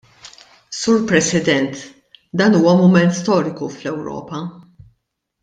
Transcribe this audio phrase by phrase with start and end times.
[0.77, 1.75] Sur President,
[2.41, 4.43] dan huwa mument storiku fl-Ewropa.